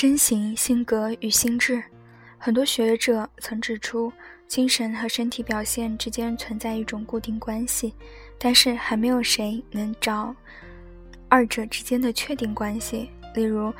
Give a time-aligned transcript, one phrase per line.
[0.00, 1.84] 身形、性格与心智，
[2.38, 4.10] 很多学者曾指出，
[4.48, 7.92] 精神和身体表现之间存在一种固定关系，
[8.38, 10.34] 但是还没有谁能找
[11.28, 13.10] 二者之间的确定关系。
[13.34, 13.70] 例如，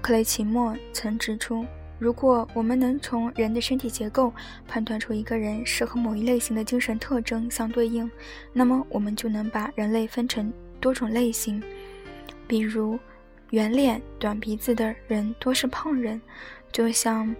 [0.00, 1.64] 克雷奇莫曾指出，
[2.00, 4.32] 如果我们能从人的身体结构
[4.66, 8.10] 判断出一个人是和某一类型的精神特征相对应，
[8.52, 11.62] 那么我们就能把人类分成多种类型，
[12.48, 12.98] 比如。
[13.50, 16.20] 圆脸、短鼻子的人多是胖人，
[16.70, 17.34] 就像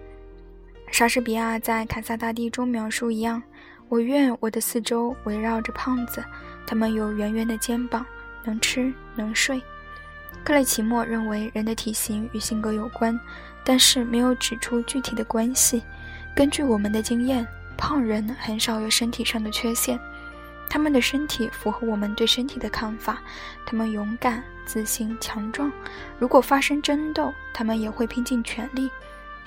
[0.91, 3.41] 莎士比亚在《凯撒大帝》中描述一样。
[3.89, 6.23] 我愿我的四周围绕着胖子，
[6.65, 8.05] 他们有圆圆的肩膀，
[8.43, 9.61] 能吃能睡。
[10.43, 13.19] 克雷奇莫认为人的体型与性格有关，
[13.63, 15.83] 但是没有指出具体的关系。
[16.35, 17.45] 根据我们的经验，
[17.77, 19.99] 胖人很少有身体上的缺陷。
[20.69, 23.21] 他们的身体符合我们对身体的看法，
[23.65, 25.71] 他们勇敢、自信、强壮。
[26.19, 28.89] 如果发生争斗，他们也会拼尽全力，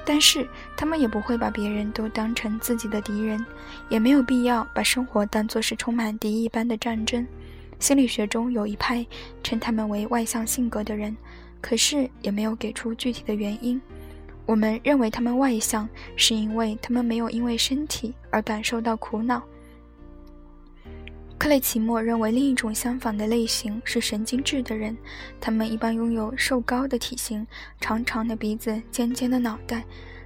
[0.05, 3.45] 但是他们也不会把别人都当成自己的敌人，
[3.89, 7.27] 也没有必要把生活当作是充满敌意般的战争。
[7.79, 9.05] 心理学中有一派
[9.43, 11.17] 称他们为外向性格的人，
[11.61, 13.81] 可是也没有给出具体的原因。
[14.45, 19.41] 我们认为他们外向，是因为他们没有因为身体而感受到苦恼。
[21.43, 24.97] 克雷奇莫认为，另一种相反的类型是神经质的人，
[25.41, 27.45] 他们一般拥有瘦高的体型、
[27.81, 29.83] 长长的鼻子、尖尖的脑袋。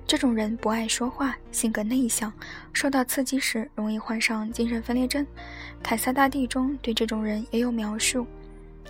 [0.06, 2.30] 这种人不爱说话，性格内向，
[2.74, 5.24] 受到刺激时容易患上精神分裂症。
[5.82, 8.26] 《凯撒大帝》中对这种人也有描述。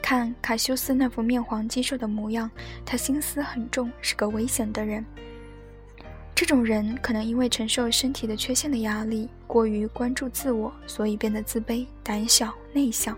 [0.02, 2.50] 看卡修斯那副面黄肌瘦的模样，
[2.84, 5.06] 他心思很重，是个危险的人。
[6.36, 13.16] 这种人可能因为承受身体的缺陷的压力，过于关注自我，所以变得自卑、胆小、内向。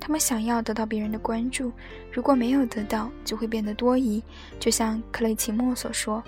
[0.00, 1.70] 他们想要得到别人的关注，
[2.10, 4.20] 如果没有得到，就会变得多疑。
[4.58, 6.20] 就像克雷奇莫所说，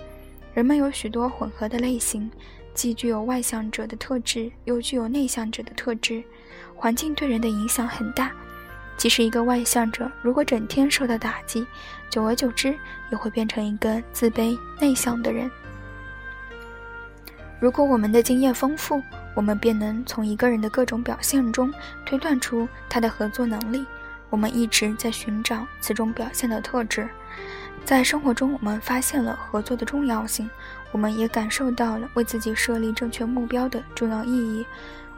[0.53, 2.31] 人们有许多混合的类型，
[2.73, 6.23] 既具有外向者的特质，又具有内向者的特质。
[6.73, 8.31] 环境对人的影响很大。
[8.95, 11.67] 即使一个外向者，如果整天受到打击，
[12.09, 12.73] 久而久之
[13.11, 15.51] 也会变成一个自卑、内向的人。
[17.59, 19.01] 如果我们的经验丰富，
[19.35, 21.73] 我们便能从一个人的各种表现中
[22.05, 23.85] 推断出他的合作能力。
[24.29, 27.09] 我们一直在寻找此种表现的特质，
[27.83, 30.49] 在生活中，我们发现了合作的重要性，
[30.91, 34.65] 我们也感受到了为自己设立正确目标的重要意义。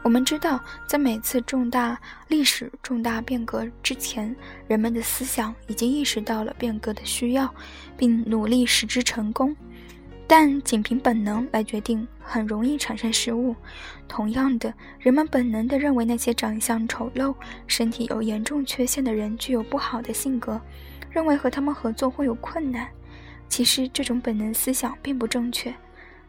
[0.02, 4.34] 我们知道，在每次重大历史重大变革之前，
[4.66, 7.54] 人们的思想已经意识到了变革的需要，
[7.96, 9.54] 并努力使之成功。
[10.26, 13.54] 但仅凭本能来决定，很容易产生失误。
[14.08, 17.34] 同样的，人们本能地认为那些长相丑陋、
[17.66, 20.60] 身体有严重缺陷的人具有不好的性格，
[21.10, 22.88] 认为和他们合作会有困难。
[23.48, 25.74] 其实，这种本能思想并不正确。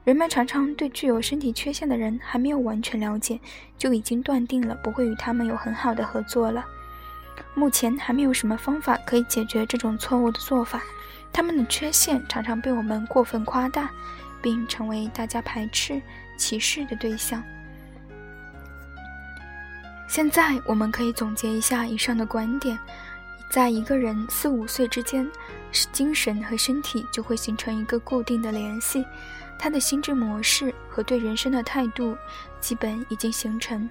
[0.03, 3.39] 人们常常对具有身体缺陷的人还没有完全了解，
[3.77, 6.65] 就已经断定了不会与他们有很好的合作了。
[7.55, 10.83] 目前还没有什么方法可以解决这种错误的做法。
[11.31, 13.89] 他们的缺陷常常被我们过分夸大，
[14.43, 15.99] 并成为大家排斥、
[16.37, 17.41] 歧视的对象。
[20.07, 22.77] 现在，我们可以总结一下以上的观点：
[23.49, 25.27] 在一个人四五岁之间，
[25.91, 29.03] 精神和身体就会形成一个固定的联系，
[29.57, 32.15] 他的心智模式和对人生的态度
[32.59, 33.89] 基本已经形成，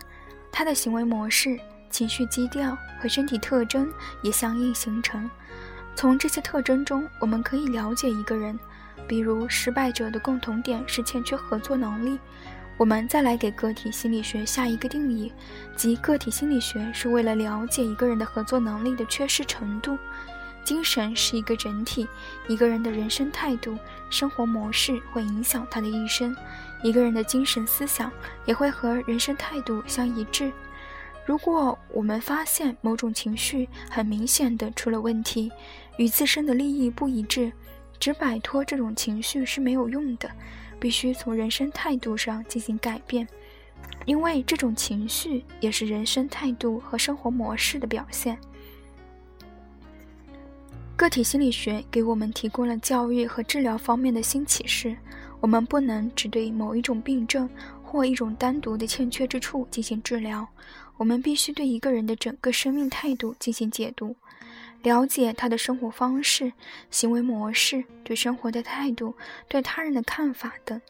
[0.52, 1.58] 他的行为模式、
[1.90, 3.92] 情绪基调和身体特征
[4.22, 5.28] 也相应形成。
[5.96, 8.56] 从这些特征中，我们可以了解一个人。
[9.06, 12.18] 比如，失败者的共同点是欠缺合作能力。
[12.78, 15.32] 我们再来给个体心理学下一个定义，
[15.76, 19.96] 即个体心理学是为了了解一个人的合作能力的缺失程度。
[20.64, 22.08] 精神是一个整体，
[22.46, 23.76] 一个人的人生态度、
[24.10, 26.34] 生活模式会影响他的一生，
[26.82, 28.10] 一个人的精神思想
[28.44, 30.52] 也会和人生态度相一致。
[31.26, 35.50] 如果我们发现某种情绪很明显的出了问题，
[35.96, 37.52] 与自身的利益不一致，
[38.02, 40.28] 只摆脱这种情绪是没有用的，
[40.80, 43.28] 必须从人生态度上进行改变，
[44.06, 48.36] 因为这种情绪也是人生态度和生活模式的表现。
[50.96, 54.96] 个体心理学给我们提供了教育和治疗方面的新启示，
[55.38, 57.48] 我们不能只对某一种病症
[57.84, 60.44] 或一种单独的欠缺之处进行治疗。
[60.96, 64.16] 我们必须对一个人的整个生命态度进行解读，
[64.82, 66.52] 了解他的生活方式、
[66.90, 69.14] 行为模式、对生活的态度、
[69.48, 70.80] 对他人的看法等，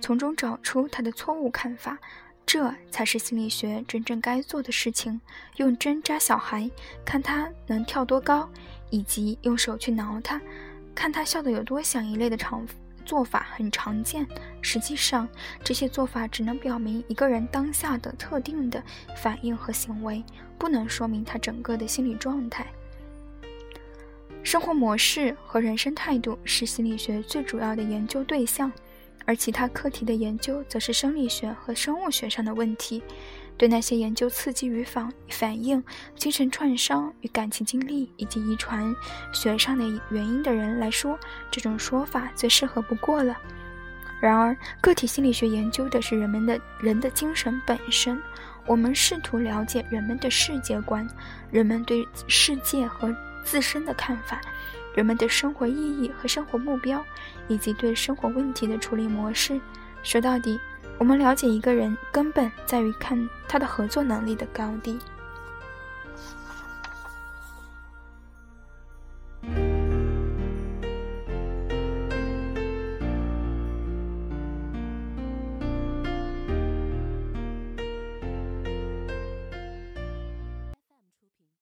[0.00, 1.98] 从中找出他的错误看法。
[2.46, 5.20] 这才是心理学真正该做的事情。
[5.56, 6.68] 用针扎小孩，
[7.04, 8.50] 看他能跳多高，
[8.90, 10.40] 以及用手去挠他，
[10.94, 12.66] 看他笑得有多响一类的场
[13.04, 14.26] 做法很常见，
[14.60, 15.28] 实际上
[15.62, 18.82] 这些做法只能表明一个人当下的特定的
[19.16, 20.24] 反应和行为，
[20.58, 22.66] 不能说明他整个的心理状态。
[24.50, 28.72] 生活模式和人生态度是心理学最主要的研究对象，
[29.24, 33.00] 而其他课题的研究则是生理学和生物学上的问题。
[33.56, 35.80] 对那些研究刺激与反反应、
[36.16, 38.92] 精神创伤与感情经历以及遗传
[39.32, 41.16] 学上的原因的人来说，
[41.48, 43.38] 这种说法最适合不过了。
[44.20, 48.20] 然而，个体心理学研究的是人们的人的精神本身。
[48.66, 51.08] 我们试图了解人们的世界观、
[51.52, 53.14] 人们对世界和
[53.44, 54.40] 自身的看法、
[54.94, 57.04] 人们的生活意义和生活目标，
[57.48, 59.60] 以及对生活问题的处理模式。
[60.02, 60.58] 说到底。
[60.98, 64.98] 我们了解一个人，根本在于看他的合作能力的高低。